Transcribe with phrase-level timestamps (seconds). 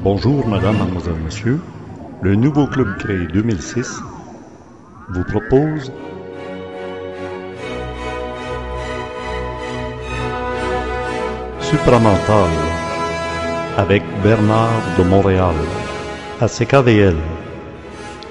[0.00, 1.58] Bonjour madame, mademoiselle, monsieur.
[2.22, 3.98] Le nouveau club créé 2006
[5.08, 5.92] vous propose
[11.60, 12.48] Supramental
[13.76, 15.56] avec Bernard de Montréal
[16.40, 17.16] à CKVL,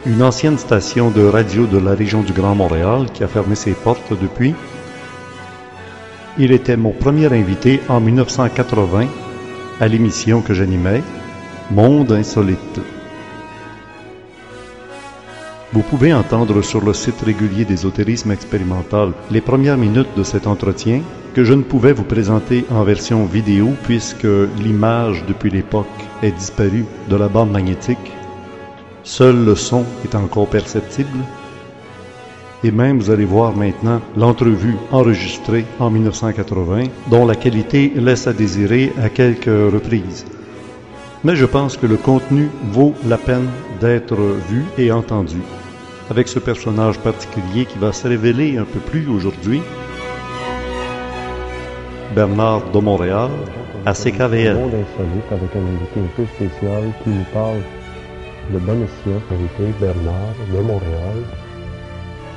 [0.05, 3.73] une ancienne station de radio de la région du Grand Montréal qui a fermé ses
[3.73, 4.55] portes depuis.
[6.37, 9.07] Il était mon premier invité en 1980
[9.81, 11.03] à l'émission que j'animais,
[11.69, 12.79] Monde insolite.
[15.73, 21.01] Vous pouvez entendre sur le site régulier d'ésotérisme expérimental les premières minutes de cet entretien
[21.33, 24.27] que je ne pouvais vous présenter en version vidéo puisque
[24.63, 25.87] l'image depuis l'époque
[26.23, 28.13] est disparue de la bande magnétique.
[29.03, 31.19] Seul le son est encore perceptible.
[32.63, 38.31] Et même vous allez voir maintenant l'entrevue enregistrée en 1980 dont la qualité laisse à
[38.31, 40.25] désirer à quelques reprises.
[41.23, 43.47] Mais je pense que le contenu vaut la peine
[43.79, 45.41] d'être vu et entendu
[46.09, 49.61] avec ce personnage particulier qui va se révéler un peu plus aujourd'hui.
[52.15, 53.29] Bernard de Montréal
[53.85, 54.55] à CKVL.
[54.55, 57.61] Monde insolite avec un invité un peu spécial qui nous parle
[58.51, 61.17] de Bonicia, invité Bernard de Montréal.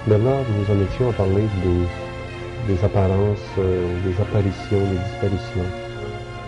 [0.06, 5.70] Bernard, nous en étions à parler des, des apparences, euh, des apparitions, des disparitions.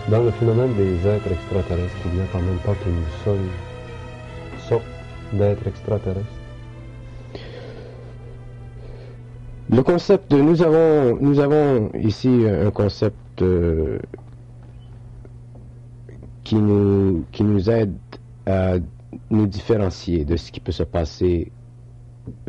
[0.09, 3.39] Dans le phénomène des êtres extraterrestres, il n'y a quand même pas qu'une seule
[4.67, 4.83] sorte
[5.31, 6.27] d'êtres extraterrestres.
[9.69, 13.97] Le concept, nous avons, nous avons ici un concept euh,
[16.43, 17.95] qui, nous, qui nous aide
[18.45, 18.73] à
[19.29, 21.49] nous différencier de ce qui peut se passer,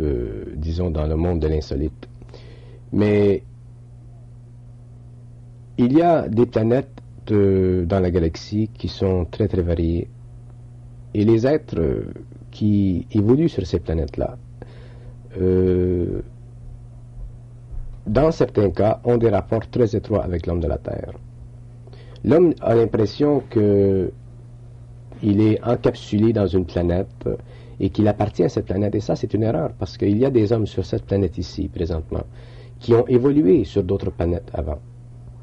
[0.00, 2.08] euh, disons, dans le monde de l'insolite.
[2.92, 3.44] Mais
[5.78, 7.00] il y a des planètes
[7.32, 10.08] dans la galaxie qui sont très très variées.
[11.14, 12.12] Et les êtres euh,
[12.50, 14.36] qui évoluent sur ces planètes-là,
[15.40, 16.22] euh,
[18.06, 21.12] dans certains cas, ont des rapports très étroits avec l'homme de la Terre.
[22.24, 24.10] L'homme a l'impression que
[25.22, 27.28] il est encapsulé dans une planète
[27.80, 28.94] et qu'il appartient à cette planète.
[28.94, 31.68] Et ça, c'est une erreur, parce qu'il y a des hommes sur cette planète ici,
[31.68, 32.24] présentement,
[32.78, 34.78] qui ont évolué sur d'autres planètes avant.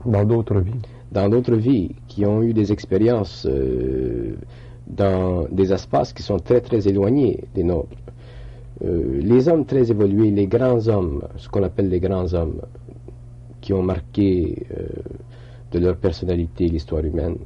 [0.06, 0.82] Dans d'autres vies.
[1.12, 4.36] Dans d'autres vies, qui ont eu des expériences euh,
[4.88, 7.98] dans des espaces qui sont très, très éloignés des nôtres.
[8.84, 12.62] Euh, les hommes très évolués, les grands hommes, ce qu'on appelle les grands hommes,
[13.60, 14.88] qui ont marqué euh,
[15.74, 17.38] de leur personnalité l'histoire humaine,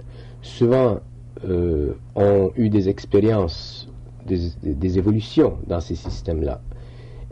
[0.41, 0.99] souvent
[2.15, 3.87] ont eu des expériences,
[4.25, 6.59] des, évolutions dans ces systèmes-là.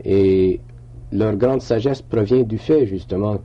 [0.04, 0.60] Et
[1.10, 3.38] leur grande sagesse provient du fait justement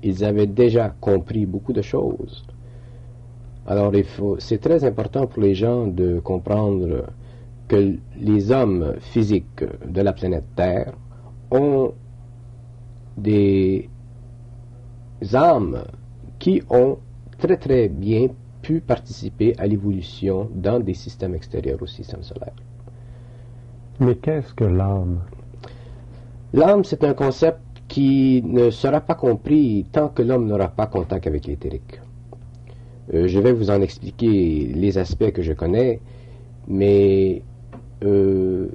[0.00, 2.44] qu'ils avaient déjà compris beaucoup de choses.
[3.66, 7.04] Alors il faut, c'est très important pour les gens de comprendre
[7.68, 10.94] que les hommes physiques de la planète Terre
[11.50, 11.92] ont
[13.16, 13.90] des
[15.34, 15.84] âmes
[16.38, 16.98] qui ont
[17.38, 18.28] très très bien
[18.62, 22.54] pu participer à l'évolution dans des systèmes extérieurs au système solaire.
[24.00, 25.20] Mais qu'est-ce que l'âme?
[26.52, 31.26] L'âme, c'est un concept qui ne sera pas compris tant que l'homme n'aura pas contact
[31.26, 32.00] avec l'éthérique.
[33.14, 36.00] Euh, je vais vous en expliquer les aspects que je connais,
[36.68, 37.42] mais
[38.04, 38.68] euh,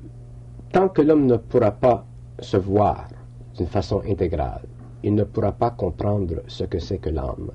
[0.71, 2.05] tant que l'homme ne pourra pas
[2.39, 3.07] se voir
[3.55, 4.63] d'une façon intégrale,
[5.03, 7.51] il ne pourra pas comprendre ce que c'est que l'âme.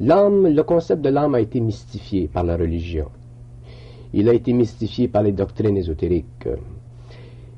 [0.00, 3.06] L'âme, le concept de l'âme a été mystifié par la religion.
[4.12, 6.48] Il a été mystifié par les doctrines ésotériques.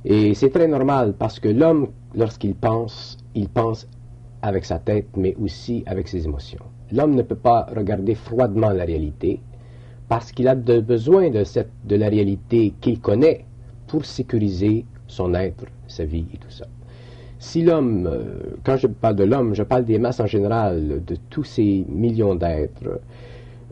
[0.04, 3.80] Et c'est très normal parce que l'homme, lorsqu'il pense, il pense
[4.42, 6.64] avec sa tête, mais aussi avec ses émotions.
[6.92, 9.40] L'homme ne peut pas regarder froidement la réalité
[10.08, 13.44] parce qu'il a besoin de, cette, de la réalité qu'il connaît
[13.86, 16.66] pour sécuriser son être, sa vie et tout ça.
[17.38, 21.16] Si l'homme, euh, quand je parle de l'homme, je parle des masses en général, de
[21.30, 23.00] tous ces millions d'êtres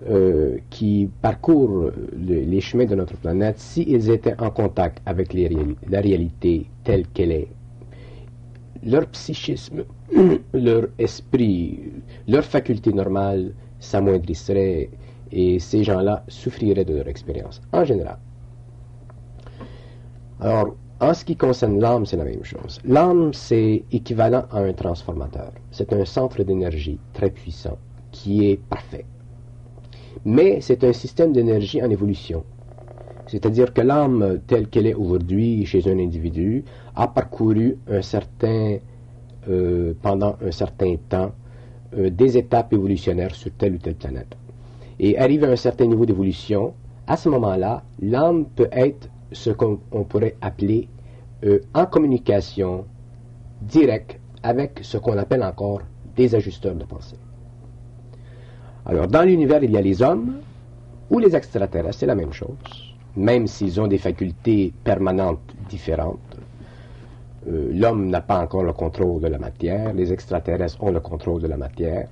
[0.09, 1.91] euh, qui parcourent
[2.29, 7.33] le- les chemins de notre planète, s'ils étaient en contact avec la réalité telle qu'elle
[7.33, 7.49] est,
[8.85, 9.85] leur psychisme,
[10.53, 11.81] leur esprit,
[12.29, 14.91] leur faculté normale s'amoindrisserait
[15.33, 18.19] et ces gens-là souffriraient de leur expérience, en général.
[20.41, 22.81] Alors, en ce qui concerne l'âme, c'est la même chose.
[22.85, 25.53] L'âme, c'est équivalent à un transformateur.
[25.71, 27.77] C'est un centre d'énergie très puissant
[28.13, 29.05] qui est parfait.
[30.25, 32.45] Mais c'est un système d'énergie en évolution.
[33.27, 36.65] C'est-à-dire que l'âme telle qu'elle est aujourd'hui chez un individu
[36.95, 38.79] a parcouru un certain,
[39.49, 41.33] euh, pendant un certain temps
[41.97, 44.37] euh, des étapes évolutionnaires sur telle ou telle planète.
[44.99, 46.73] Et arrive à un certain niveau d'évolution,
[47.07, 49.77] à ce moment-là, l'homme peut être ce qu'on
[50.09, 50.89] pourrait appeler
[51.45, 52.85] euh, en communication
[53.61, 55.83] directe avec ce qu'on appelle encore
[56.15, 57.17] des ajusteurs de pensée.
[58.87, 60.37] Alors, dans l'univers, il y a les hommes
[61.11, 62.86] ou les extraterrestres, c'est la même chose,
[63.17, 66.19] même s'ils ont des facultés permanentes différentes.
[67.49, 71.41] Euh, l'homme n'a pas encore le contrôle de la matière, les extraterrestres ont le contrôle
[71.41, 72.09] de la matière.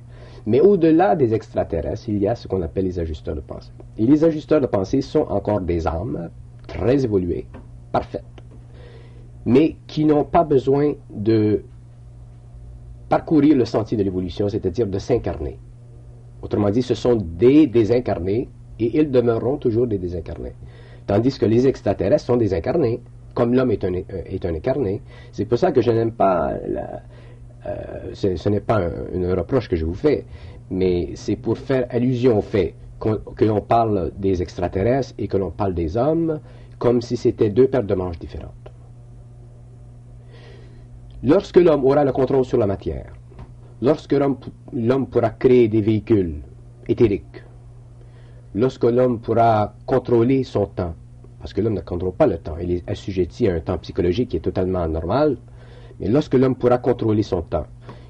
[0.47, 3.73] Mais au-delà des extraterrestres, il y a ce qu'on appelle les ajusteurs de pensée.
[3.99, 6.31] Et les ajusteurs de pensée sont encore des âmes
[6.67, 7.47] très évoluées,
[7.93, 8.25] parfaites,
[9.47, 11.63] mais qui n'ont pas besoin de
[13.09, 15.59] parcourir le sentier de l'évolution, c'est-à-dire de s'incarner.
[16.43, 18.49] Autrement dit, ce sont des désincarnés
[18.79, 20.55] et ils demeureront toujours des désincarnés.
[21.07, 23.01] Tandis que les extraterrestres sont des incarnés,
[23.35, 25.03] comme l'homme est un, est un incarné.
[25.33, 26.53] C'est pour ça que je n'aime pas
[27.67, 30.25] euh, ce, n'est pas un, reproche que je vous fais,
[30.71, 35.51] mais c'est pour faire allusion au fait que l'on parle des extraterrestres et que l'on
[35.51, 36.41] parle des hommes
[36.79, 38.53] comme si c'était deux paires de manches différentes.
[41.23, 43.13] Lorsque l'homme aura le contrôle sur la matière,
[43.81, 46.43] lorsque l'homme pourra créer des véhicules
[46.87, 47.43] éthériques,
[48.55, 50.95] lorsque l'homme pourra contrôler son temps,
[51.41, 54.31] parce que l'homme ne contrôle pas le temps, il est assujetti à un temps psychologique
[54.31, 55.37] qui est totalement normal,
[56.01, 57.67] mais lorsque l'homme pourra contrôler son temps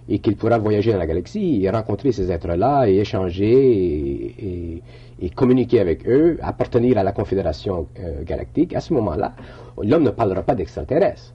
[0.08, 4.82] et qu'il pourra voyager dans la galaxie et rencontrer ces êtres-là et échanger
[5.20, 9.32] et, communiquer avec eux, appartenir à la Confédération euh, galactique, à ce moment-là,
[9.82, 11.32] l'homme ne parlera pas d'extraterrestres.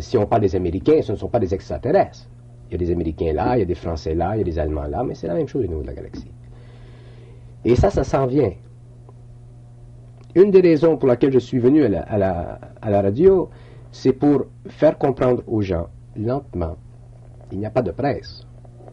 [0.00, 2.28] si on parle des Américains, ce ne sont pas des extraterrestres.
[2.68, 4.44] Il y a des Américains là, il y a des Français là, il y a
[4.44, 6.30] des Allemands là, mais c'est la même chose au niveau de la galaxie.
[7.64, 8.52] Et ça, ça s'en vient.
[10.34, 13.50] Une des raisons pour laquelle je suis venu à la radio,
[13.90, 16.76] c'est pour faire comprendre aux gens, lentement,
[17.52, 18.46] il n'y a pas de presse,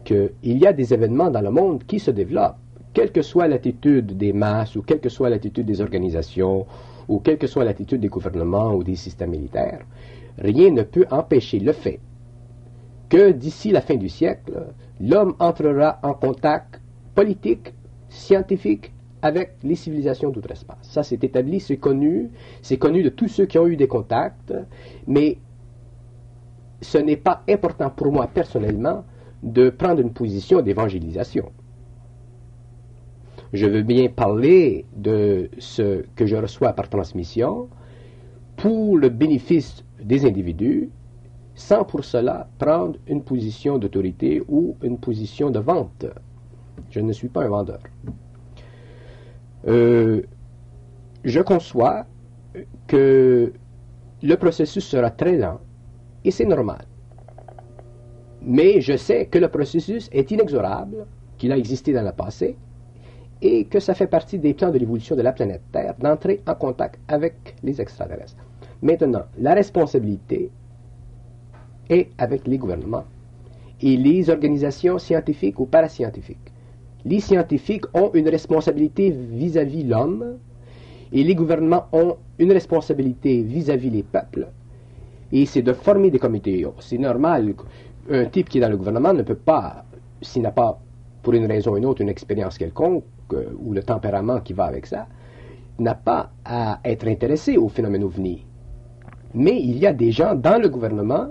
[0.04, 2.58] qu'il y a des événements dans le monde qui se développent,
[2.92, 6.66] quelle que soit l'attitude des masses, ou quelle que soit l'attitude des organisations,
[7.08, 9.80] ou quelle que soit l'attitude des gouvernements ou des systèmes militaires,
[10.38, 12.00] rien ne peut empêcher le fait
[13.08, 14.52] que d'ici la fin du siècle,
[15.00, 16.80] l'homme entrera en contact
[17.14, 17.72] politique,
[18.10, 18.92] scientifique
[19.22, 20.78] avec les civilisations d'outre-espace.
[20.82, 22.30] Ça, c'est établi, c'est connu,
[22.62, 24.54] c'est connu de tous ceux qui ont eu des contacts,
[25.06, 25.38] mais
[26.80, 29.04] ce n'est pas important pour moi personnellement
[29.42, 31.50] de prendre une position d'évangélisation.
[33.52, 37.68] Je veux bien parler de ce que je reçois par transmission
[38.56, 40.90] pour le bénéfice des individus,
[41.54, 46.06] sans pour cela prendre une position d'autorité ou une position de vente.
[46.90, 47.80] Je ne suis pas un vendeur.
[49.68, 50.22] Euh,
[51.24, 52.06] je conçois
[52.86, 53.52] que
[54.22, 55.60] le processus sera très lent
[56.24, 56.84] et c'est normal.
[58.42, 61.06] Mais je sais que le processus est inexorable,
[61.38, 62.56] qu'il a existé dans le passé
[63.42, 66.54] et que ça fait partie des plans de l'évolution de la planète Terre d'entrer en
[66.54, 68.44] contact avec les extraterrestres.
[68.82, 70.50] Maintenant, la responsabilité
[71.88, 73.04] est avec les gouvernements
[73.80, 76.49] et les organisations scientifiques ou parascientifiques
[77.04, 80.38] les scientifiques ont une responsabilité vis-à-vis l'homme
[81.12, 84.48] et les gouvernements ont une responsabilité vis-à-vis les peuples.
[85.32, 86.66] Et c'est de former des comités.
[86.80, 87.54] C'est normal.
[88.10, 89.84] Un type qui est dans le gouvernement ne peut pas,
[90.20, 90.80] s'il n'a pas,
[91.22, 94.64] pour une raison ou une autre, une expérience quelconque, euh, ou le tempérament qui va
[94.64, 95.06] avec ça,
[95.78, 98.44] n'a pas à être intéressé au phénomène OVNI.
[99.34, 101.28] Mais il y a des gens dans le gouvernement,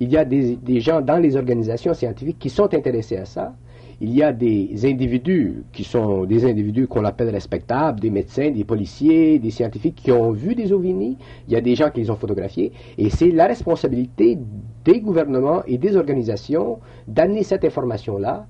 [0.00, 3.54] il y a des gens dans les organisations scientifiques qui sont intéressés à ça,
[4.00, 8.64] il y a des individus qui sont des individus qu'on appelle respectables, des médecins, des
[8.64, 12.10] policiers, des scientifiques qui ont vu des ovnis, il y a des gens qui les
[12.10, 14.38] ont photographiés, et c'est la responsabilité
[14.84, 16.78] des gouvernements et des organisations
[17.08, 18.46] d'amener cette information-là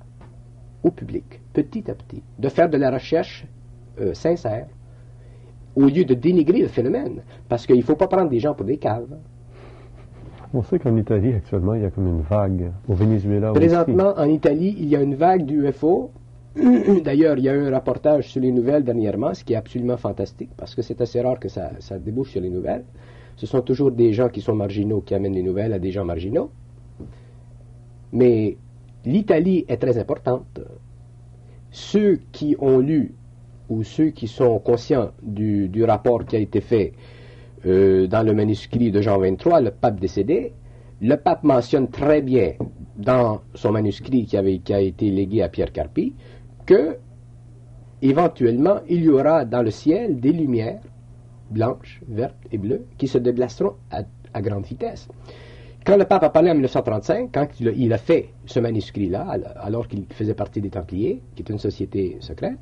[0.82, 3.46] au public, petit à petit, de faire de la recherche
[4.00, 4.66] euh, sincère,
[5.74, 8.66] au lieu de dénigrer le phénomène, parce qu'il ne faut pas prendre des gens pour
[8.66, 9.16] des caves.
[10.54, 12.72] On sait qu'en Italie, actuellement, il y a comme une vague.
[12.88, 16.10] Au Venezuela Présentement, en Italie, il y a une vague d'UFO.
[17.04, 19.98] D'ailleurs, il y a eu un reportage sur les nouvelles dernièrement, ce qui est absolument
[19.98, 22.84] fantastique, parce que c'est assez rare que ça, ça débouche sur les nouvelles.
[23.36, 26.04] Ce sont toujours des gens qui sont marginaux qui amènent les nouvelles à des gens
[26.04, 26.50] marginaux.
[28.12, 28.56] Mais
[29.04, 30.60] l'Italie est très importante.
[31.70, 33.14] Ceux qui ont lu
[33.68, 36.94] ou ceux qui sont conscients du, du rapport qui a été fait
[37.66, 40.52] euh, dans le manuscrit de Jean 23, le pape décédé,
[41.00, 42.54] le pape mentionne très bien
[42.96, 46.14] dans son manuscrit qui, avait, qui a été légué à Pierre Carpi
[46.66, 46.96] que
[48.02, 50.80] éventuellement il y aura dans le ciel des lumières
[51.50, 54.02] blanches, vertes et bleues qui se déplaceront à,
[54.40, 55.08] grande vitesse.
[55.84, 60.04] Quand le pape a parlé en 1935, quand il a fait ce manuscrit-là, alors qu'il
[60.10, 62.58] faisait partie des Templiers, qui est une société secrète,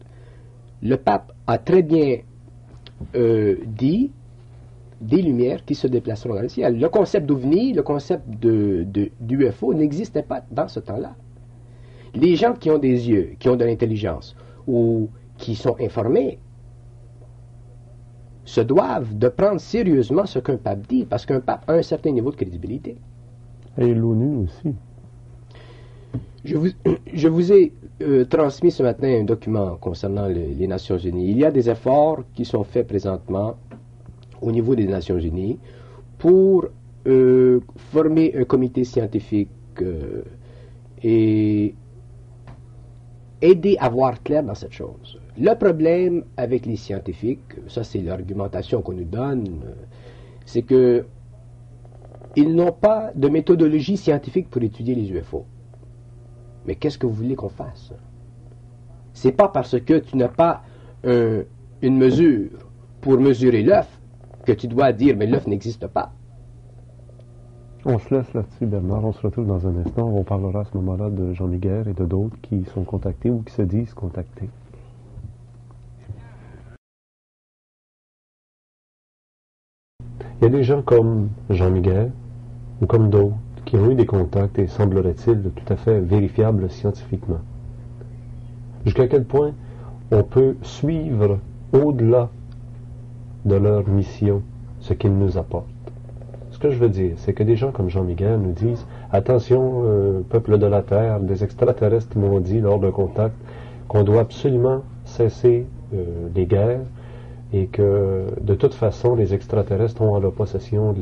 [0.81, 2.19] le pape a très bien
[3.15, 4.11] euh, dit
[5.01, 6.79] des lumières qui se déplaceront dans le ciel.
[6.79, 8.87] Le concept d'OVNI, le concept de,
[9.21, 11.15] d'UFO n'existait pas dans ce temps-là.
[12.15, 14.35] Les gens qui ont des yeux, qui ont de l'intelligence,
[14.67, 16.39] ou qui sont informés,
[18.45, 22.13] se doivent de prendre sérieusement ce qu'un pape dit, parce qu'un pape a un certain
[22.13, 22.97] niveau de crédibilité.
[23.77, 24.75] Et l'ONU aussi.
[26.45, 26.69] Je vous,
[27.13, 31.31] je vous ai euh, transmis ce matin un document concernant les Nations Unies.
[31.31, 33.57] Il y a des efforts qui sont faits présentement
[34.41, 35.59] au niveau des Nations Unies
[36.19, 36.67] pour
[37.07, 37.61] euh,
[37.93, 39.51] former un comité scientifique
[39.81, 40.23] euh,
[41.03, 41.75] et
[43.43, 45.19] aider à voir clair dans cette chose.
[45.39, 49.61] Le problème avec les scientifiques, ça c'est l'argumentation qu'on nous donne,
[50.47, 51.05] c'est que
[52.35, 55.45] ils n'ont pas de méthodologie scientifique pour étudier les UFO.
[56.67, 57.93] Mais qu'est-ce que vous voulez qu'on fasse?
[59.15, 60.63] C'est pas parce que tu n'as pas
[61.05, 62.51] une mesure
[63.01, 63.96] pour mesurer l'œuf
[64.47, 66.13] que tu dois dire mais l'œuf n'existe pas.
[67.85, 69.05] On se laisse là-dessus, Bernard.
[69.05, 70.09] On se retrouve dans un instant.
[70.09, 73.43] On parlera à ce moment-là de Jean Miguel et de d'autres qui sont contactés ou
[73.43, 74.49] qui se disent contactés.
[80.41, 82.11] Il y a des gens comme Jean Miguel
[82.83, 87.41] ou comme d'autres qui ont eu des contacts et semblerait-il tout à fait vérifiables scientifiquement.
[88.85, 89.53] Jusqu'à quel point
[90.11, 91.39] on peut suivre
[91.73, 92.31] au-delà
[93.47, 94.43] de leur mission
[94.81, 95.67] ce qu'ils nous apportent.
[96.51, 100.21] Ce que je veux dire, c'est que des gens comme Jean-Miguel nous disent Attention, euh,
[100.29, 103.35] peuple de la Terre, des extraterrestres m'ont dit lors d'un contact
[103.89, 106.81] qu'on doit absolument cesser euh, les guerres
[107.53, 110.95] et que de toute façon, les extraterrestres ont en leur possession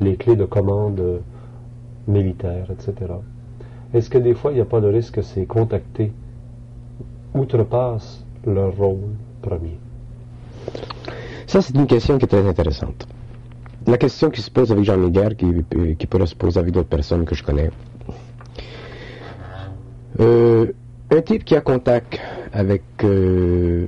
[0.00, 1.20] les, clés de commande
[2.06, 3.12] militaires, etc.
[3.94, 6.12] Est-ce que des fois, il n'y a pas de risque que ces contactés
[7.34, 9.78] outrepassent leur rôle premier?
[11.48, 13.08] Ça, c'est une question qui est très intéressante.
[13.86, 15.46] La question qui se pose avec Jean Miguel, qui,
[15.98, 17.70] qui pourrait se poser avec d'autres personnes que je connais.
[20.20, 20.70] Euh,
[21.10, 22.20] un type qui a contact
[22.52, 23.86] avec euh,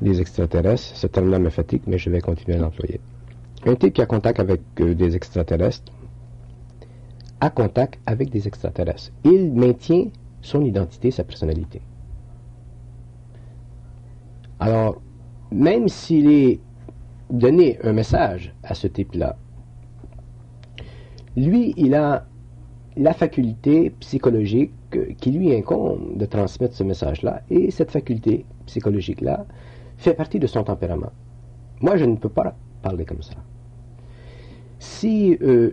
[0.00, 2.98] les extraterrestres, ce terme-là me fatigue, mais je vais continuer à l'employer.
[3.66, 5.92] Un type qui a contact avec euh, des extraterrestres
[7.42, 9.12] a contact avec des extraterrestres.
[9.24, 10.06] Il maintient
[10.40, 11.82] son identité, sa personnalité.
[14.58, 15.02] Alors,
[15.50, 16.60] même s'il est
[17.32, 19.36] donné un message à ce type-là,
[21.36, 22.26] lui, il a
[22.96, 24.72] la faculté psychologique
[25.18, 29.46] qui lui incombe de transmettre ce message-là, et cette faculté psychologique-là
[29.96, 31.12] fait partie de son tempérament.
[31.80, 33.34] Moi, je ne peux pas parler comme ça.
[34.78, 35.72] Si euh,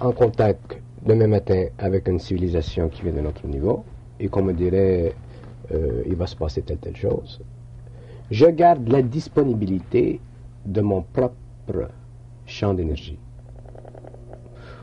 [0.00, 3.84] en contact demain matin avec une civilisation qui vient d'un autre niveau,
[4.20, 5.14] et qu'on me dirait
[5.72, 7.40] euh, il va se passer telle telle chose,
[8.30, 10.20] je garde la disponibilité
[10.66, 11.90] de mon propre
[12.46, 13.18] champ d'énergie.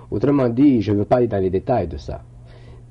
[0.10, 2.22] Autrement dit, je ne veux pas aller dans les détails de ça.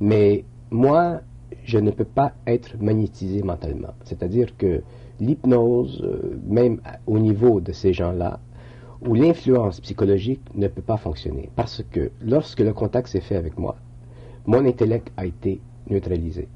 [0.00, 1.20] Mais moi,
[1.64, 3.94] je ne peux pas être magnétisé mentalement.
[4.04, 4.82] C'est-à-dire que
[5.20, 8.40] l'hypnose, euh, même au niveau de ces gens-là,
[9.06, 11.50] où l'influence psychologique ne peut pas fonctionner.
[11.56, 13.76] Parce que lorsque le contact s'est fait avec moi,
[14.46, 16.48] mon intellect a été neutralisé.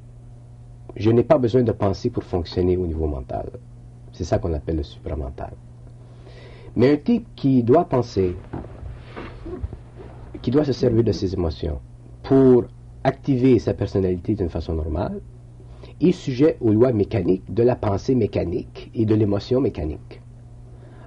[0.96, 3.50] Je n'ai pas besoin de penser pour fonctionner au niveau mental.
[4.12, 5.52] C'est ça qu'on appelle le supramental.
[6.76, 8.34] Mais un type qui doit penser,
[10.42, 11.80] qui doit se servir de ses émotions
[12.22, 12.64] pour
[13.04, 15.20] activer sa personnalité d'une façon normale,
[16.00, 20.20] est sujet aux lois mécaniques de la pensée mécanique et de l'émotion mécanique.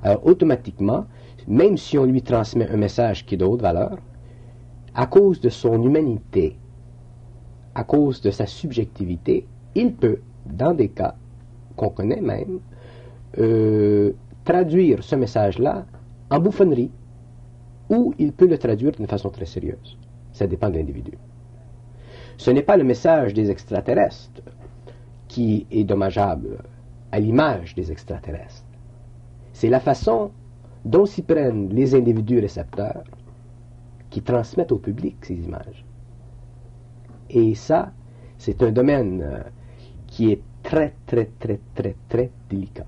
[0.04, 1.06] Alors automatiquement,
[1.48, 3.98] même si on lui transmet un message qui est de valeur,
[4.94, 6.56] à cause de son humanité,
[7.76, 9.46] à cause de sa subjectivité,
[9.76, 11.16] il peut, dans des cas
[11.76, 12.60] qu'on connaît même,
[13.38, 14.14] euh,
[14.48, 15.86] traduire ce message-là
[16.30, 16.90] en bouffonnerie,
[17.90, 19.98] ou il peut le traduire d'une façon très sérieuse.
[20.32, 21.12] Ça dépend de l'individu.
[22.38, 24.42] Ce n'est pas le message des extraterrestres
[25.28, 26.64] qui est dommageable
[27.12, 28.64] à l'image des extraterrestres.
[29.52, 30.32] C'est la façon
[30.86, 33.04] dont s'y prennent les individus récepteurs
[34.10, 35.84] qui transmettent au public ces images.
[37.30, 37.92] Et ça,
[38.38, 39.44] c'est un domaine
[40.08, 42.86] qui est très, très, très, très, très délicat.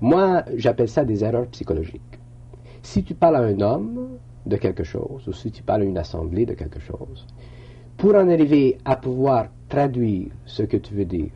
[0.00, 2.18] Moi, j'appelle ça des erreurs psychologiques.
[2.82, 5.98] Si tu parles à un homme de quelque chose, ou si tu parles à une
[5.98, 7.26] assemblée de quelque chose,
[7.98, 11.32] pour en arriver à pouvoir traduire ce que tu veux dire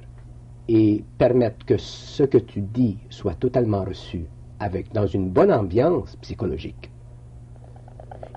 [0.68, 4.24] et permettre que ce que tu dis soit totalement reçu
[4.60, 6.90] avec, dans une bonne ambiance psychologique,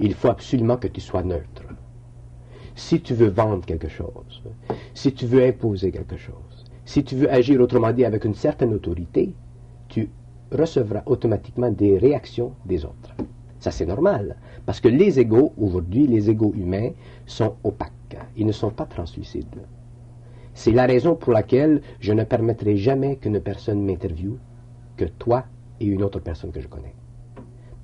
[0.02, 1.64] il faut absolument que tu sois neutre.
[2.76, 4.44] Si tu veux vendre quelque chose,
[4.94, 8.74] si tu veux imposer quelque chose, Si tu veux agir autrement dit avec une certaine
[8.74, 9.34] autorité,
[10.50, 13.16] tu recevras automatiquement des réactions des autres.
[13.60, 14.36] Ça, c'est normal.
[14.66, 16.92] Parce que les égaux, aujourd'hui, les égaux humains
[17.26, 18.18] sont opaques.
[18.36, 19.62] Ils ne sont pas translucides.
[20.54, 24.38] C'est la raison pour laquelle je ne permettrai jamais qu'une personne m'interviewe
[24.96, 25.46] que toi
[25.80, 26.96] et une autre personne que je connais.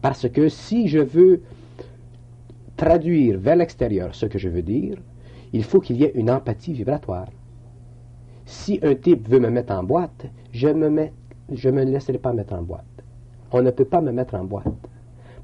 [0.01, 1.41] Parce que si je veux
[2.75, 4.97] traduire vers l'extérieur ce que je veux dire,
[5.53, 7.29] il faut qu'il y ait une empathie vibratoire.
[8.45, 11.13] Si un type veut me mettre en boîte, je me mets,
[11.51, 12.85] je me laisserai pas mettre en boîte.
[13.51, 14.67] On ne peut pas me mettre en boîte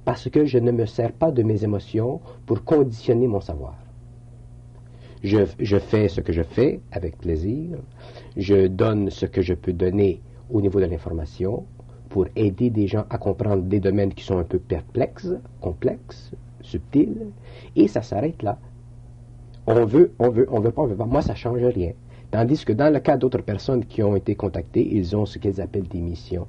[0.06, 3.75] parce que je ne me sers pas de mes émotions pour conditionner mon savoir.
[5.22, 7.77] Je, je, fais ce que je fais avec plaisir,
[8.38, 11.65] je donne ce que je peux donner au niveau de l'information
[12.08, 17.27] pour aider des gens à comprendre des domaines qui sont un peu perplexes, complexes, subtils,
[17.75, 18.58] et ça s'arrête là.
[19.68, 21.06] On veut, on veut, on veut pas, on veut pas.
[21.06, 21.91] Moi, ça change rien.
[22.31, 25.59] Tandis que dans le cas d'autres personnes qui ont été contactées, ils ont ce qu'ils
[25.62, 26.48] appellent des missions.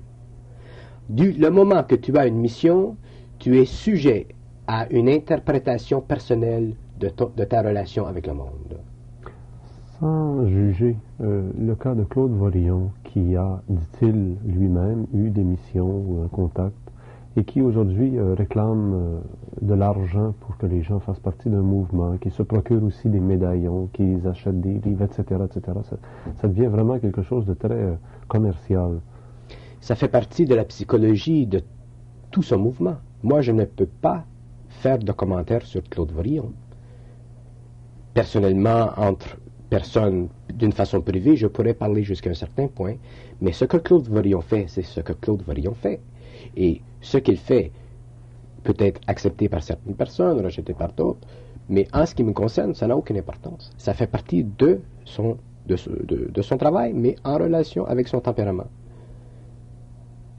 [1.08, 2.96] Du le moment que tu as une mission,
[3.38, 4.28] tu es sujet
[4.66, 7.08] à une interprétation personnelle de,
[7.44, 8.78] ta relation avec le monde.
[9.98, 16.04] Sans juger euh, le cas de Claude Vorillon, qui a, dit-il lui-même, eu des missions
[16.06, 16.76] ou un contact,
[17.36, 19.20] et qui aujourd'hui euh, réclame euh,
[19.62, 23.20] de l'argent pour que les gens fassent partie d'un mouvement, qui se procure aussi des
[23.20, 25.78] médaillons, qui achètent des livres, etc., etc.
[26.40, 29.00] Ça, devient vraiment quelque chose de très commercial.
[29.80, 31.62] Ça fait partie de la psychologie de
[32.30, 32.96] tout ce mouvement.
[33.22, 34.24] Moi, je ne peux pas
[34.68, 36.52] faire de commentaires sur Claude Vorillon.
[38.14, 39.36] Personnellement, entre
[39.68, 42.96] personnes d'une façon privée, je pourrais parler jusqu'à un certain point,
[43.40, 46.00] mais ce que Claude Vorillon fait, c'est ce que Claude Vorillon fait.
[46.56, 47.72] Et ce qu'il fait
[48.62, 51.26] peut être accepté par certaines personnes, rejeté par d'autres,
[51.68, 53.70] mais en ce qui me concerne, ça n'a aucune importance.
[53.78, 55.36] Ça fait partie de son,
[56.58, 58.66] travail, mais en relation avec son tempérament.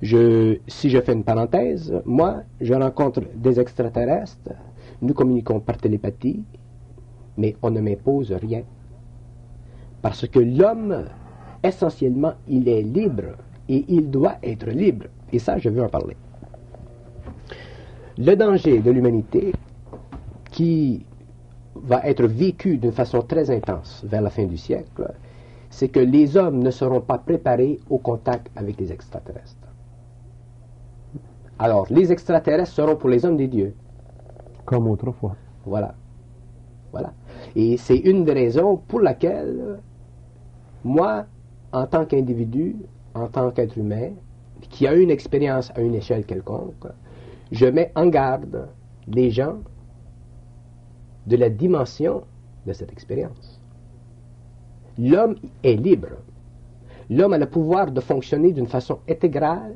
[0.02, 4.52] Si je fais une parenthèse, moi, je rencontre des extraterrestres,
[5.02, 6.44] nous communiquons par télépathie,
[7.38, 8.64] mais on ne m'impose rien.
[10.02, 11.06] Parce que l'homme,
[11.64, 13.38] essentiellement, il est libre
[13.70, 15.06] et il doit être libre.
[15.32, 16.18] Et ça, je veux en parler.
[18.18, 19.54] Le danger de l'humanité
[20.52, 21.06] qui
[21.76, 25.14] va être vécu d'une façon très intense vers la fin du siècle,
[25.70, 29.56] c'est que les hommes ne seront pas préparés au contact avec les extraterrestres.
[31.58, 33.74] Alors, les extraterrestres seront pour les hommes des dieux.
[34.66, 35.36] Comme autrefois.
[35.66, 35.96] Voilà.
[36.92, 37.14] Voilà.
[37.56, 39.80] Et c'est une des raisons pour laquelle,
[40.84, 41.26] moi,
[41.72, 42.76] en tant qu'individu,
[43.14, 44.10] en tant qu'être humain,
[44.70, 46.88] qui a une expérience à une échelle quelconque,
[47.52, 48.70] je mets en garde
[49.08, 49.58] les gens
[51.28, 52.24] de la dimension
[52.66, 53.62] de cette expérience.
[54.98, 56.10] L'homme est libre.
[57.10, 59.76] L'homme a le pouvoir de fonctionner d'une façon intégrale,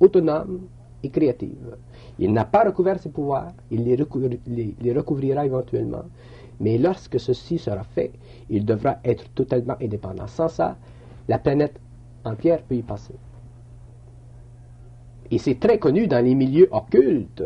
[0.00, 0.60] autonome,
[1.02, 1.76] et créative.
[2.18, 6.04] Il n'a pas recouvert ses pouvoirs, il les, recouvrira éventuellement,
[6.60, 8.12] mais lorsque ceci sera fait,
[8.48, 10.26] il devra être totalement indépendant.
[10.26, 10.76] Sans ça,
[11.28, 11.78] la planète
[12.24, 13.14] entière peut y passer.
[15.30, 17.42] Et c'est très connu dans les milieux occultes,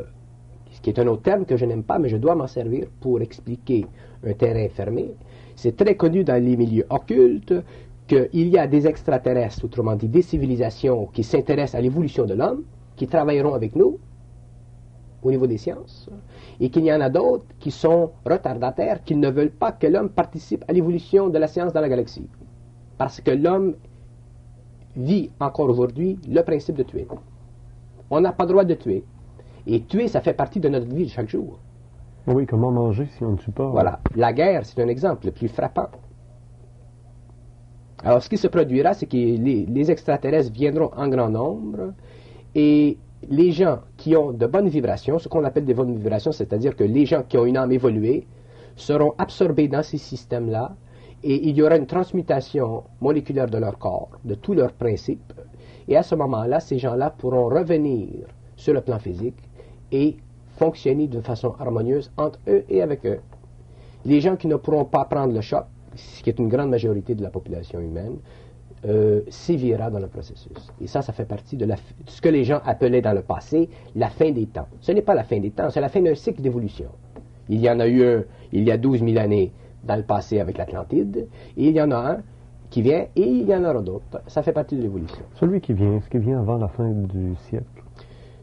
[0.71, 2.87] ce qui est un autre terme que je n'aime pas, mais je dois m'en servir
[3.01, 3.87] pour expliquer
[4.27, 5.15] un terrain fermé.
[5.57, 7.55] C'est très connu dans les milieux occultes
[8.07, 12.65] qu'il y a des extraterrestres, autrement dit des civilisations qui s'intéressent à l'évolution de l'homme,
[12.97, 13.99] qui travailleront avec nous
[15.23, 16.09] au niveau des sciences,
[16.61, 20.09] et qu'il y en a d'autres qui sont retardataires, qui ne veulent pas que l'homme
[20.09, 22.27] participe à l'évolution de la science dans la galaxie.
[22.97, 23.75] Parce que l'homme
[24.97, 27.07] vit encore aujourd'hui le principe de tuer.
[28.11, 29.05] On n'a pas le droit de tuer.
[29.67, 31.59] Et tuer, ça fait partie de notre vie de chaque jour.
[32.27, 34.01] Oui, comment manger si on ne tue pas Voilà.
[34.17, 35.89] La guerre, c'est un exemple le plus frappant.
[38.03, 41.93] Alors, ce qui se produira, c'est que les, les extraterrestres viendront en grand nombre
[42.55, 46.75] et les gens qui ont de bonnes vibrations, ce qu'on appelle des bonnes vibrations, c'est-à-dire
[46.75, 48.27] que les gens qui ont une âme évoluée
[48.77, 50.75] seront absorbés dans ces systèmes-là
[51.23, 55.35] et il y aura une transmutation moléculaire de leur corps, de tous leurs principes.
[55.91, 58.09] Et à ce moment-là, ces gens-là pourront revenir
[58.57, 59.37] sur le plan physique
[59.91, 60.17] et
[60.57, 63.19] fonctionner de façon harmonieuse entre eux et avec eux.
[64.05, 65.65] Les gens qui ne pourront pas prendre le choc,
[65.97, 68.19] ce qui est une grande majorité de la population humaine,
[68.87, 70.71] euh, sévira dans le processus.
[70.81, 71.69] Et ça, ça fait partie de,
[72.07, 74.69] ce que les gens appelaient dans le passé la fin des temps.
[74.81, 76.89] Ce n'est pas la fin des temps, c'est la fin d'un cycle d'évolution.
[77.49, 78.23] Il y en a eu un
[78.53, 79.53] il y a 12 000 années
[79.85, 81.27] dans le passé avec l'Atlantide,
[81.57, 82.23] et il y en a un
[82.71, 84.23] qui vient, et il y en aura d'autres.
[84.29, 85.23] Ça fait partie de l'évolution.
[85.35, 87.67] Celui qui vient, ce qui vient avant la fin du siècle?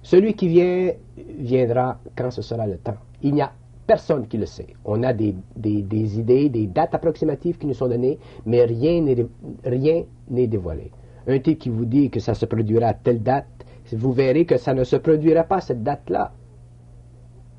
[0.03, 0.91] Celui qui vient
[1.37, 2.97] viendra quand ce sera le temps.
[3.23, 3.51] Il n'y a
[3.87, 4.67] personne qui le sait.
[4.85, 10.47] On a des, des, idées, des dates approximatives qui nous sont données, mais rien n'est,
[10.47, 10.91] dévoilé.
[11.25, 13.47] Un type qui vous dit que ça se produira à telle date,
[13.93, 16.33] vous verrez que ça ne se produira pas cette date-là.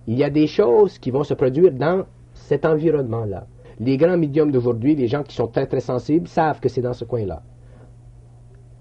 [0.07, 2.05] Il y a des choses qui vont se produire dans
[2.35, 3.47] cet environnement-là.
[3.81, 6.93] Les grands médiums d'aujourd'hui, les gens qui sont très très sensibles, savent que c'est dans
[6.93, 7.43] ce coin-là.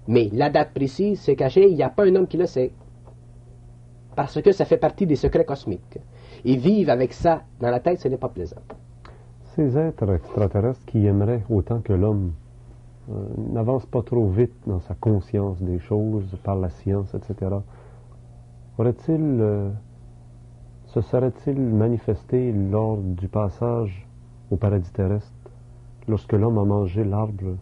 [0.08, 2.72] Mais la date précise, c'est caché, il n'y a pas un homme qui le sait.
[4.16, 6.00] Parce que ça fait partie des secrets cosmiques.
[6.46, 8.62] Et vivre avec ça dans la tête, ce n'est pas plaisant.
[9.56, 12.32] Ces êtres extraterrestres qui aimeraient autant que l'homme
[13.12, 17.58] euh, n'avancent pas trop vite dans sa conscience des choses par la science, etc.
[18.78, 19.70] Aurait-il, euh,
[20.86, 24.07] se serait-il manifesté lors du passage
[24.52, 25.32] au paradis terrestre,
[26.08, 27.58] lorsque l'homme a mangé l'arbre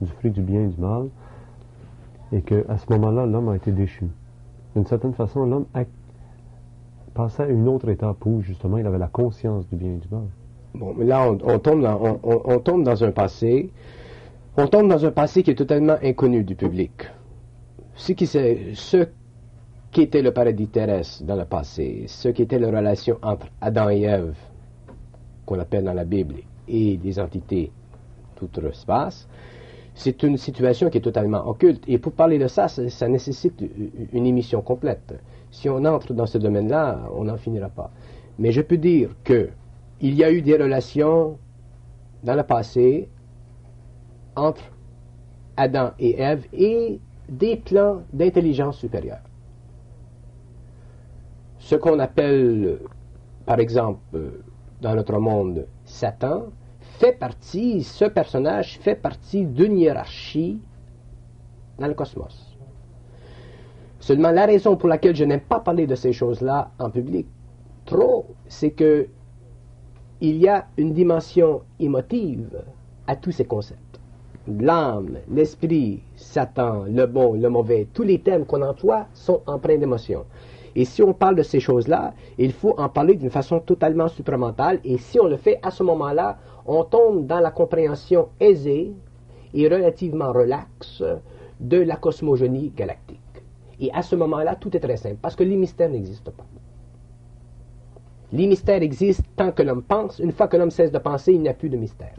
[0.00, 1.08] du fruit du bien et du mal,
[2.32, 4.06] et qu'à ce moment-là, l'homme a été déchu.
[4.74, 5.66] D'une certaine façon, l'homme
[7.14, 10.08] passé à une autre étape où, justement, il avait la conscience du bien et du
[10.10, 10.26] mal.
[10.74, 13.72] Bon, mais là, on, tombe dans, on, tombe dans un passé,
[14.56, 16.92] on tombe dans un passé qui est totalement inconnu du public.
[17.94, 19.08] Ce qui, ce
[19.90, 23.88] qui était le paradis terrestre dans le passé, ce qui était la relation entre Adam
[23.88, 24.36] et Ève,
[25.48, 26.34] qu'on appelle dans la Bible,
[26.68, 27.72] et des entités
[28.36, 29.26] tout espace,
[29.94, 31.82] c'est une situation qui est totalement occulte.
[31.88, 33.64] Et pour parler de ça, ça, nécessite
[34.12, 35.14] une émission complète.
[35.50, 37.90] Si on entre dans ce domaine-là, on n'en finira pas.
[38.38, 39.48] Mais je peux dire que
[40.00, 41.38] il y a eu des relations
[42.22, 43.08] dans le passé
[44.36, 44.62] entre
[45.56, 49.24] Adam et Ève et des plans d'intelligence supérieure.
[51.58, 52.78] Ce qu'on appelle,
[53.46, 53.98] par exemple,
[54.80, 56.44] dans notre monde, Satan,
[56.98, 60.60] fait partie, ce personnage fait partie d'une hiérarchie
[61.78, 62.56] dans le cosmos.
[64.00, 67.26] Seulement, la raison pour laquelle je n'aime pas parler de ces choses-là en public,
[67.84, 69.08] trop, c'est que
[70.20, 72.62] il y a une dimension émotive
[73.06, 74.00] à tous ces concepts.
[74.48, 80.24] L'âme, l'esprit, Satan, le bon, le mauvais, tous les thèmes qu'on emploie sont empreints d'émotion.
[80.78, 84.78] Et si on parle de ces choses-là, il faut en parler d'une façon totalement supramentale.
[84.84, 88.92] Et si on le fait à ce moment-là, on tombe dans la compréhension aisée
[89.54, 91.02] et relativement relaxe
[91.58, 93.18] de la cosmogonie galactique.
[93.80, 96.46] Et à ce moment-là, tout est très simple, parce que les mystères n'existent pas.
[98.30, 100.20] Les mystères existent tant que l'homme pense.
[100.20, 102.14] Une fois que l'homme cesse de penser, il n'y a plus de mystère.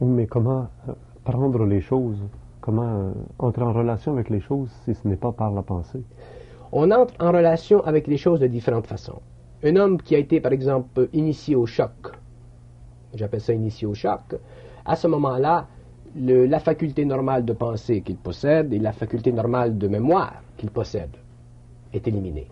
[0.00, 2.24] Mais comment euh, prendre les choses
[2.62, 6.02] Comment euh, entrer en relation avec les choses si ce n'est pas par la pensée?
[6.70, 9.20] On entre en relation avec les choses de différentes façons.
[9.64, 12.12] Un homme qui a été, par exemple, initié au choc,
[13.14, 14.20] j'appelle ça initié au choc,
[14.84, 15.66] à ce moment-là,
[16.14, 21.16] la faculté normale de penser qu'il possède et la faculté normale de mémoire qu'il possède
[21.92, 22.48] est éliminée.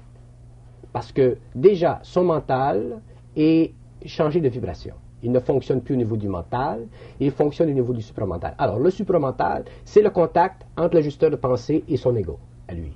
[0.92, 3.00] Parce que déjà, son mental
[3.36, 3.74] est
[4.06, 4.94] changé de vibration.
[5.22, 6.86] Il ne fonctionne plus au niveau du mental,
[7.20, 8.54] il fonctionne au niveau du supramental.
[8.56, 12.92] Alors, le supramental, c'est le contact entre l'ajusteur de pensée et son ego, à lui.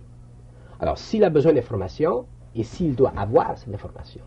[0.81, 4.23] Alors, s'il a besoin d'information, et s'il doit avoir cette information,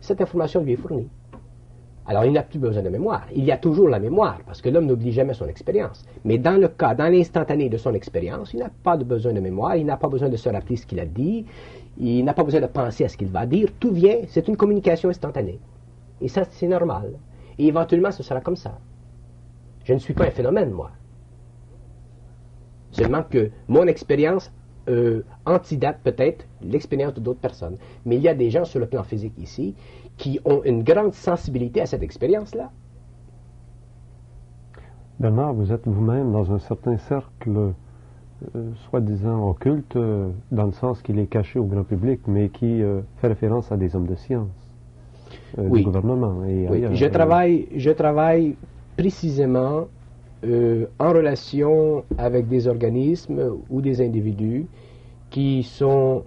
[0.00, 1.08] cette information lui est fournie.
[2.06, 3.26] Alors, il n'a plus besoin de mémoire.
[3.34, 6.04] Il y a toujours la mémoire, parce que l'homme n'oublie jamais son expérience.
[6.24, 9.40] Mais dans le cas, dans l'instantané de son expérience, il n'a pas de besoin de
[9.40, 11.46] mémoire, il n'a pas besoin de se rappeler ce qu'il a dit,
[11.98, 13.68] il n'a pas besoin de penser à ce qu'il va dire.
[13.78, 15.60] Tout vient, c'est une communication instantanée.
[16.20, 17.12] Et ça, c'est normal.
[17.58, 18.78] Et éventuellement, ce sera comme ça.
[19.84, 20.90] Je ne suis pas un phénomène, moi.
[22.92, 24.52] Seulement que mon expérience
[24.88, 27.76] euh, antidate peut-être l'expérience d'autres personnes.
[28.04, 29.74] Mais il y a des gens sur le plan physique ici
[30.16, 32.70] qui ont une grande sensibilité à cette expérience-là.
[35.20, 37.72] Bernard, vous êtes vous-même dans un certain cercle,
[38.56, 42.82] euh, soi-disant occulte, euh, dans le sens qu'il est caché au grand public, mais qui
[43.18, 44.48] fait référence à des hommes de science,
[45.56, 46.44] du gouvernement.
[46.44, 48.56] Et oui, je, travaille, je travaille
[48.96, 49.86] précisément
[50.44, 54.66] en relation avec des organismes ou des individus
[55.30, 56.24] qui sont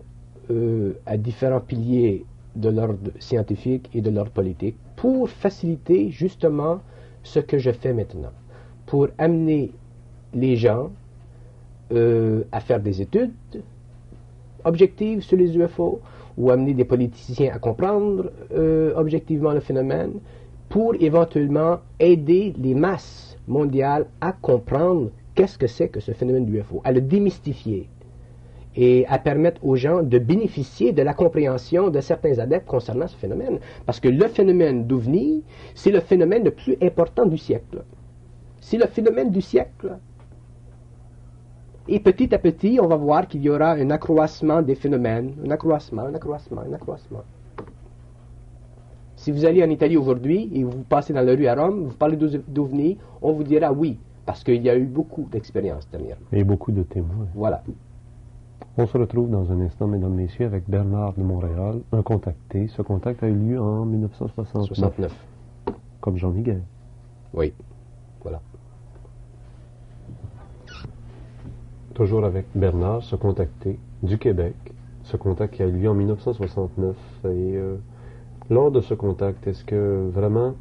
[1.05, 2.25] à différents piliers
[2.55, 6.79] de l'ordre scientifique et de l'ordre politique pour faciliter justement
[7.23, 8.31] ce que je fais maintenant,
[8.85, 9.71] pour amener
[10.33, 10.91] les gens
[11.91, 13.33] euh, à faire des études
[14.63, 15.99] objectives sur les UFO
[16.37, 20.13] ou amener des politiciens à comprendre euh, objectivement le phénomène
[20.69, 26.81] pour éventuellement aider les masses mondiales à comprendre qu'est-ce que c'est que ce phénomène d'UFO,
[26.83, 27.89] à le démystifier,
[28.75, 33.15] et à permettre aux gens de bénéficier de la compréhension de certains adeptes concernant ce
[33.15, 33.59] phénomène.
[33.85, 35.43] Parce que le phénomène d'OVNI,
[35.75, 37.83] c'est le phénomène le plus important du siècle.
[38.59, 39.97] C'est le phénomène du siècle.
[41.87, 45.51] Et petit à petit, on va voir qu'il y aura un accroissement des phénomènes, un
[45.51, 47.23] accroissement, un accroissement, un accroissement.
[49.25, 51.95] Si vous allez en Italie aujourd'hui et vous passez dans la rue à Rome, vous
[51.95, 56.27] parlez d'OVNI, on vous dira oui, parce qu'il y a eu beaucoup d'expériences dernièrement.
[56.31, 57.25] Et beaucoup de témoins.
[57.33, 57.63] Voilà.
[58.77, 62.67] On se retrouve dans un instant, mesdames, messieurs, avec Bernard de Montréal, un contacté.
[62.67, 64.67] Ce contact a eu lieu en 1969.
[64.67, 65.11] 69.
[66.01, 66.61] Comme Jean Miguel.
[67.33, 67.51] Oui.
[68.21, 68.41] Voilà.
[71.95, 74.53] Toujours avec Bernard, ce contacté du Québec.
[75.01, 76.95] Ce contact qui a eu lieu en 1969.
[77.23, 77.77] Et euh,
[78.49, 80.55] lors de ce contact, est-ce que vraiment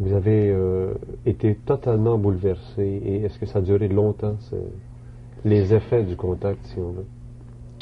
[0.00, 0.94] vous avez euh,
[1.26, 4.36] été totalement bouleversé et est-ce que ça a duré longtemps,
[5.44, 7.06] les effets du contact, si on veut?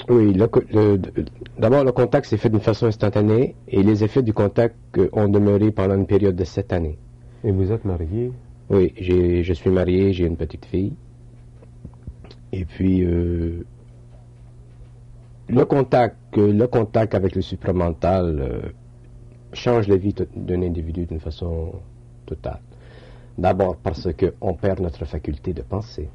[0.09, 0.33] Oui,
[1.59, 4.77] d'abord, le contact s'est fait d'une façon instantanée et les effets du contact
[5.13, 6.99] ont demeuré pendant une période de sept années.
[7.45, 8.33] Et vous êtes marié?
[8.71, 10.95] Oui, je suis marié, j'ai une petite fille.
[12.53, 13.65] Et puis, euh,
[15.51, 18.61] le contact, le contact avec le supramental euh,
[19.53, 21.73] change la vie d'un individu d'une façon
[22.25, 22.61] totale.
[23.37, 26.09] D'abord parce qu'on perd notre faculté de penser.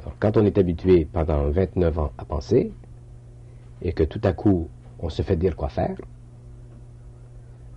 [0.00, 2.72] Alors, quand on est habitué pendant 29 ans à penser,
[3.80, 4.68] et que tout à coup
[5.00, 5.96] on se fait dire quoi faire,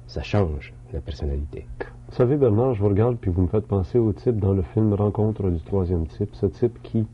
[0.08, 1.68] ça change la personnalité.
[2.10, 4.62] Vous savez, Bernard, je vous regarde puis vous me faites penser au type dans le
[4.62, 7.08] film Rencontre du troisième type, ce type qui,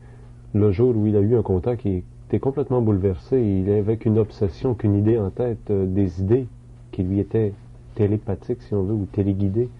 [0.52, 4.18] le jour où il a eu un contact, il était complètement bouleversé, il avait qu'une
[4.18, 6.46] obsession, qu'une idée en tête, euh, des idées
[6.92, 7.54] qui lui étaient
[7.94, 9.70] télépathiques, si on veut, ou téléguidées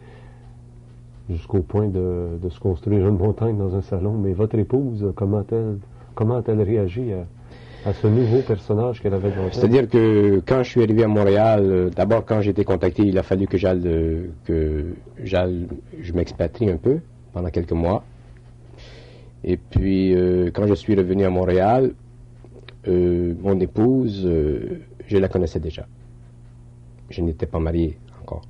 [1.28, 4.14] jusqu'au point de, se construire une montagne dans un salon.
[4.14, 7.12] Mais votre épouse, comment a-t-elle réagi
[7.84, 11.61] à, ce nouveau personnage qu'elle avait dans C'est-à-dire que quand je suis arrivé à Montréal,
[11.64, 15.68] euh, d'abord quand j'ai été contacté, il a fallu que j'aille que j'aille
[16.00, 17.00] je m'expatrie un peu
[17.34, 18.04] pendant quelques mois.
[19.44, 21.92] Et puis euh, quand je suis revenu à Montréal,
[22.88, 24.27] mon épouse,
[25.07, 25.87] je la connaissais déjà.
[27.11, 28.42] Je n'étais pas marié encore.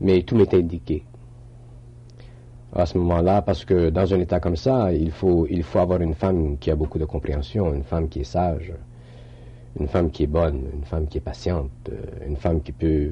[0.00, 1.04] Mais tout m'était indiqué
[2.72, 6.00] à ce moment-là, parce que dans un état comme ça, il faut, il faut avoir
[6.00, 8.72] une femme qui a beaucoup de compréhension, une femme qui est sage,
[9.78, 13.10] une femme qui est bonne, une femme qui est patiente, euh, une femme qui peut,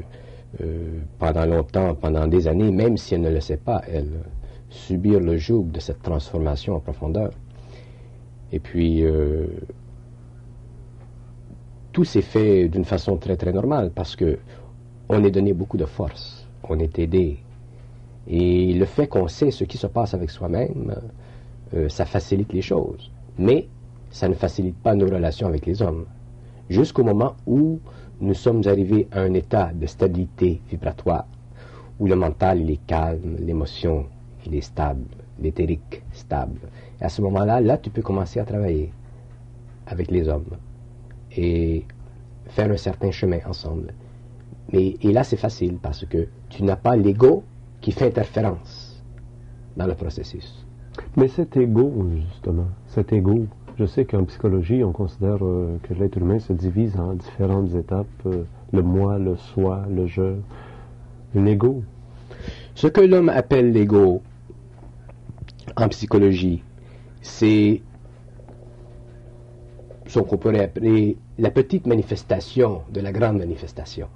[0.61, 4.11] euh, pendant longtemps, pendant des années, même si elle ne le sait pas, elle,
[4.71, 7.31] subir le joug de cette transformation en profondeur.
[8.53, 9.47] Et puis, euh,
[11.99, 14.39] tout s'est fait d'une façon très très normale, parce que
[15.09, 17.39] on est donné beaucoup de force, on est aidé,
[18.29, 20.95] et le fait qu'on sait ce qui se passe avec soi-même,
[21.75, 23.11] euh, ça facilite les choses.
[23.37, 23.67] Mais
[24.11, 26.05] ça ne facilite pas nos relations avec les hommes.
[26.71, 27.81] Jusqu'au moment où
[28.21, 31.27] nous sommes arrivés à un état de stabilité vibratoire,
[31.99, 34.07] où le mental il est calme, l'émotion
[34.47, 35.09] il est stable,
[35.41, 36.61] l'éthérique stable.
[37.01, 38.93] Et à ce moment-là, là, tu peux commencer à travailler
[39.89, 40.59] avec les hommes
[41.39, 41.85] et
[42.49, 43.95] faire un certain chemin ensemble.
[44.73, 47.45] Mais, et là, c'est facile parce que tu n'as pas l'ego
[47.81, 49.01] qui fait interférence
[49.77, 50.67] dans le processus.
[51.17, 53.47] Mais cet ego, justement, cet ego,
[53.79, 58.07] je sais qu'en psychologie, on considère euh, que l'être humain se divise en différentes étapes,
[58.27, 60.35] euh, le moi, le soi, le je,
[61.37, 61.85] l'ego.
[62.75, 64.23] Ce que l'homme appelle l'ego
[65.77, 66.65] en psychologie,
[67.23, 67.81] c'est
[70.07, 74.09] ce qu'on pourrait appeler la petite manifestation de la grande manifestation.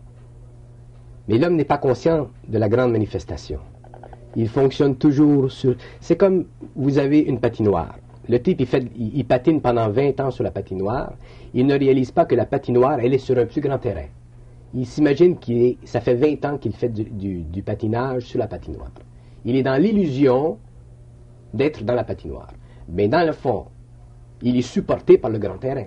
[1.29, 3.61] Mais l'homme n'est pas conscient de la grande manifestation.
[4.35, 5.77] Il fonctionne toujours sur...
[6.01, 7.95] C'est comme vous avez une patinoire.
[8.29, 8.63] Le type,
[8.97, 11.13] il, patine pendant 20 ans sur la patinoire.
[11.55, 14.07] Il ne réalise pas que la patinoire, elle est sur un plus grand terrain.
[14.75, 18.91] Il s'imagine qu'il ça fait 20 ans qu'il fait du patinage sur la patinoire.
[19.45, 20.59] Il est dans l'illusion
[21.55, 22.53] d'être dans la patinoire.
[22.89, 23.67] Mais dans le fond,
[24.41, 25.87] il est supporté par le grand terrain.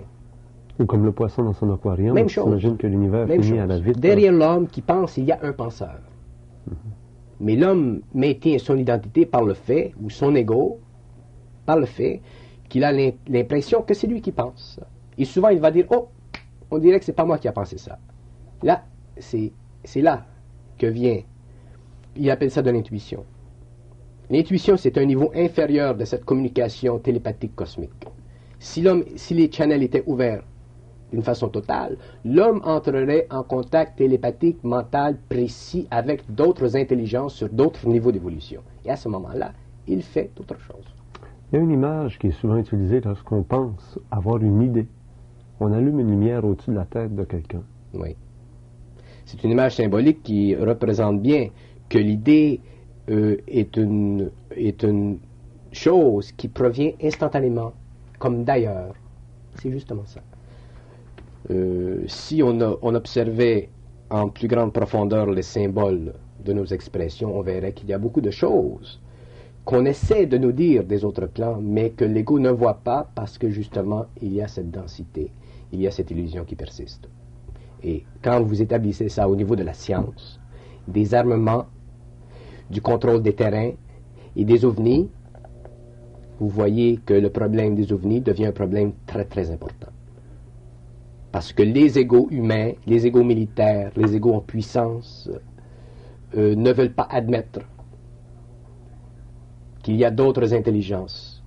[0.78, 2.14] Ou comme le poisson dans son aquarium.
[2.14, 2.76] Même chose.
[2.78, 3.98] Que l'univers finit à la vite.
[3.98, 5.98] Derrière l'homme qui pense, il y a un penseur.
[6.66, 6.76] Mhm.
[7.40, 10.78] Mais l'homme maintient son identité par le fait, ou son ego,
[11.64, 12.20] par le fait
[12.68, 12.92] qu'il a
[13.28, 14.80] l'impression que c'est lui qui pense.
[15.18, 16.08] Et souvent, il va dire Oh,
[16.70, 17.98] on dirait que c'est pas moi qui a pensé ça.
[18.62, 18.84] Là,
[19.18, 19.52] c'est
[19.96, 20.24] là
[20.78, 21.20] que vient.
[22.16, 23.24] Il appelle ça de l'intuition.
[24.30, 28.06] L'intuition, c'est un niveau inférieur de cette communication télépathique cosmique.
[28.58, 30.42] Si, l'homme, si les channels étaient ouverts
[31.12, 37.86] d'une façon totale, l'homme entrerait en contact télépathique mental précis avec d'autres intelligences sur d'autres
[37.88, 38.62] niveaux d'évolution.
[38.84, 39.52] Et à ce moment-là,
[39.86, 40.84] il fait autre chose.
[41.52, 44.88] Il y a une image qui est souvent utilisée lorsqu'on pense avoir une idée.
[45.60, 47.62] On allume une lumière au-dessus de la tête de quelqu'un.
[47.94, 48.16] Oui.
[49.24, 51.48] C'est une image symbolique qui représente bien
[51.88, 52.60] que l'idée
[53.08, 55.18] euh, est, une, est une
[55.72, 57.72] chose qui provient instantanément,
[58.18, 58.94] comme d'ailleurs.
[59.54, 60.20] C'est justement ça.
[61.50, 63.68] Euh, si on, observait
[64.10, 68.20] en plus grande profondeur les symboles de nos expressions, on verrait qu'il y a beaucoup
[68.20, 69.00] de choses
[69.64, 73.36] qu'on essaie de nous dire des autres plans, mais que l'ego ne voit pas parce
[73.36, 75.32] que justement il y a cette densité,
[75.72, 77.08] il y a cette illusion qui persiste.
[77.82, 80.40] Et quand vous établissez ça au niveau de la science,
[80.86, 81.66] des armements,
[82.70, 83.72] du contrôle des terrains
[84.36, 85.08] et des ovnis,
[86.38, 89.88] vous voyez que le problème des ovnis devient un problème très très important.
[91.36, 95.28] Parce que les égaux humains, les égaux militaires, les égaux en puissance
[96.34, 97.60] euh, ne veulent pas admettre
[99.82, 101.44] qu'il y a d'autres intelligences.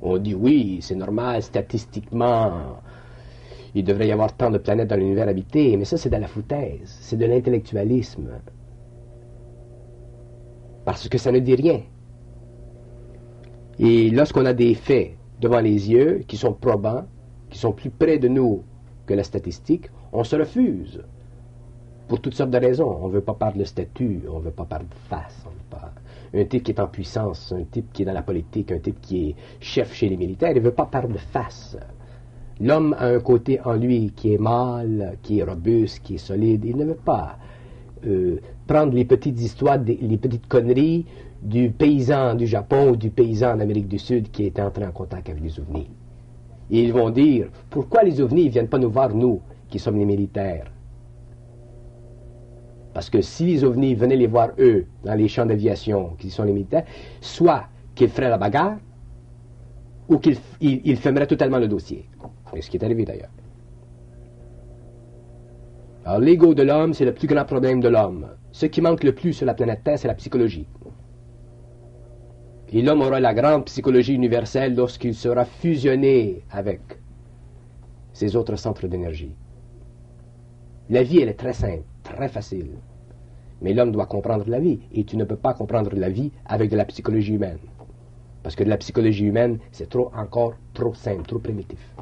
[0.00, 2.80] On dit oui, c'est normal, statistiquement,
[3.74, 6.26] il devrait y avoir tant de planètes dans l'univers habité, mais ça c'est de la
[6.26, 8.30] foutaise, c'est de l'intellectualisme.
[10.86, 11.82] Parce que ça ne dit rien.
[13.78, 17.04] Et lorsqu'on a des faits devant les yeux qui sont probants,
[17.50, 18.64] qui sont plus près de nous
[19.14, 21.02] la statistique, on se refuse.
[22.08, 22.98] Pour toutes sortes de raisons.
[23.02, 25.44] On ne veut pas parler de statut, on ne veut pas parler de face,
[26.34, 29.00] un type qui est en puissance, un type qui est dans la politique, un type
[29.00, 31.76] qui est chef chez les militaires, il ne veut pas parler de face.
[32.60, 36.64] L'homme a un côté en lui qui est mâle, qui est robuste, qui est solide.
[36.64, 37.38] Il ne veut pas
[38.06, 41.06] euh, prendre les petites histoires, les petites conneries
[41.42, 45.30] du paysan du Japon ou du paysan d'Amérique du Sud qui est entré en contact
[45.30, 45.88] avec les ovnis.
[46.70, 49.98] Et ils vont dire, pourquoi les ovnis ne viennent pas nous voir, nous, qui sommes
[49.98, 50.70] les militaires?
[52.92, 56.44] Parce que si les ovnis venaient les voir, eux, dans les champs d'aviation, qui sont
[56.44, 56.84] les militaires,
[57.20, 58.78] soit qu'ils feraient la bagarre,
[60.08, 62.04] ou qu'ils ils, fermeraient totalement le dossier.
[62.54, 63.30] Et ce qui est arrivé d'ailleurs.
[66.04, 68.26] Alors, l'ego de l'homme, c'est le plus grand problème de l'homme.
[68.50, 70.66] Ce qui manque le plus sur la planète Terre, c'est la psychologie.
[72.70, 76.80] Et l'homme aura la grande psychologie universelle lorsqu'il sera fusionné avec
[78.12, 79.34] ces autres centres d'énergie.
[80.88, 82.70] La vie, elle est très simple très facile.
[83.62, 86.70] Mais l'homme doit comprendre la vie, et tu ne peux pas comprendre la vie avec
[86.70, 87.58] de la psychologie humaine.
[88.42, 91.94] Parce que de la psychologie humaine, c'est trop encore trop simple, trop primitif.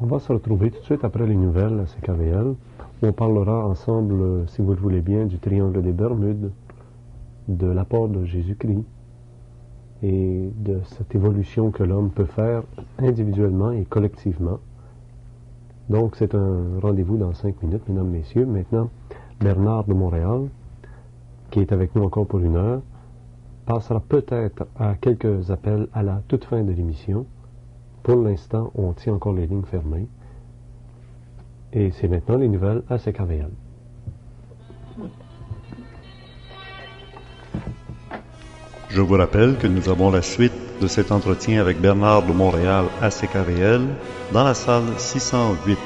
[0.00, 2.54] On va se retrouver tout de suite après les nouvelles à CKVL.
[3.02, 6.50] On parlera ensemble, si vous le voulez bien, du triangle des Bermudes,
[7.48, 8.84] de l'apport de Jésus-Christ
[10.02, 12.62] et de cette évolution que l'homme peut faire
[12.98, 14.58] individuellement et collectivement
[15.90, 18.46] donc, c'est un rendez-vous dans cinq minutes, mesdames, messieurs.
[18.46, 18.88] Maintenant,
[19.40, 20.48] Bernard de Montréal,
[21.50, 22.80] qui est avec nous encore pour une heure,
[23.66, 27.26] passera peut-être à quelques appels à la toute fin de l'émission.
[28.02, 30.08] Pour l'instant, on tient encore les lignes fermées.
[31.72, 33.50] Et c'est maintenant les nouvelles à CKVL.
[38.94, 42.84] Je vous rappelle que nous avons la suite de cet entretien avec Bernard de Montréal
[43.02, 43.80] à CKVL
[44.32, 45.76] dans la salle 608.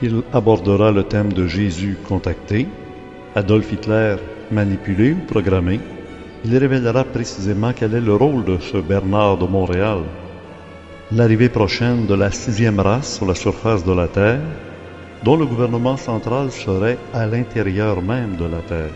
[0.00, 2.68] Il abordera le thème de Jésus contacté,
[3.34, 4.14] Adolf Hitler
[4.52, 5.80] manipulé ou programmé.
[6.44, 10.02] Il révélera précisément quel est le rôle de ce Bernard de Montréal.
[11.10, 14.38] L'arrivée prochaine de la sixième race sur la surface de la Terre,
[15.24, 18.94] dont le gouvernement central serait à l'intérieur même de la Terre.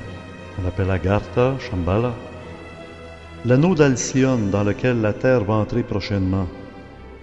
[0.63, 2.13] On appelle Agartha, Shambhala,
[3.47, 6.49] l'anneau d'Alcyone dans lequel la Terre va entrer prochainement,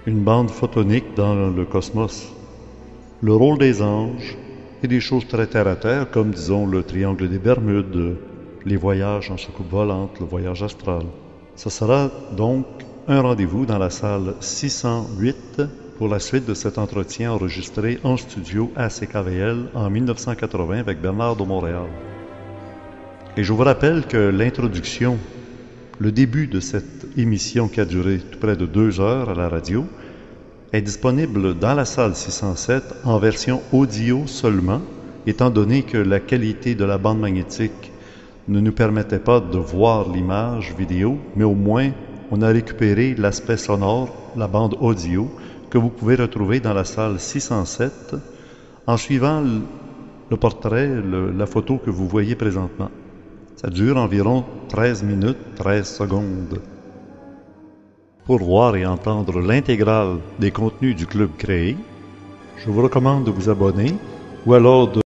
[0.06, 2.32] une bande photonique dans le cosmos,
[3.22, 4.38] le rôle des anges
[4.84, 8.16] et des choses très terre à terre, comme disons le triangle des Bermudes,
[8.66, 11.04] les voyages en soucoupe volante, le voyage astral.
[11.58, 12.66] Ce sera donc
[13.10, 15.62] un rendez-vous dans la salle 608
[15.98, 21.36] pour la suite de cet entretien enregistré en studio à CKVL en 1980 avec Bernard
[21.36, 21.90] de Montréal.
[23.36, 25.18] Et je vous rappelle que l'introduction
[26.00, 29.86] le début de cette émission qui a duré près de deux heures à la radio
[30.72, 34.82] est disponible dans la salle 607 en version audio seulement,
[35.28, 37.92] étant donné que la qualité de la bande magnétique
[38.48, 41.92] ne nous permettait pas de voir l'image vidéo, mais au moins
[42.32, 45.30] on a récupéré l'aspect sonore, la bande audio,
[45.70, 48.16] que vous pouvez retrouver dans la salle 607
[48.88, 49.44] en suivant
[50.32, 50.90] le portrait,
[51.38, 52.90] la photo que vous voyez présentement.
[53.64, 56.60] Ça dure environ 13 minutes 13 secondes.
[58.26, 61.78] Pour voir et entendre l'intégrale des contenus du club créé,
[62.58, 63.96] je vous recommande de vous abonner
[64.46, 65.02] ou alors de